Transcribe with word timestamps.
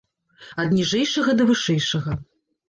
Ад 0.63 0.71
ніжэйшага 0.77 1.35
да 1.43 1.47
вышэйшага. 1.51 2.17